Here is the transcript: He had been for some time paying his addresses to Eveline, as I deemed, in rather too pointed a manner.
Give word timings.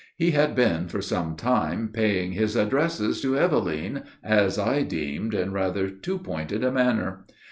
He 0.17 0.31
had 0.31 0.55
been 0.55 0.87
for 0.87 0.99
some 0.99 1.35
time 1.35 1.89
paying 1.93 2.31
his 2.31 2.55
addresses 2.55 3.21
to 3.21 3.37
Eveline, 3.37 4.01
as 4.23 4.57
I 4.57 4.81
deemed, 4.81 5.35
in 5.35 5.53
rather 5.53 5.91
too 5.91 6.17
pointed 6.17 6.63
a 6.63 6.71
manner. 6.71 7.27